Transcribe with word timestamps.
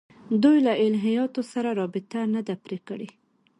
دوی 0.43 0.57
له 0.67 0.73
الهیاتو 0.85 1.41
سره 1.51 1.69
رابطه 1.81 2.19
نه 2.33 2.41
ده 2.47 2.55
پرې 2.63 2.77
کړې. 2.87 3.09